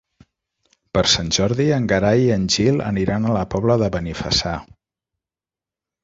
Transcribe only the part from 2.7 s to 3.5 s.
aniran a la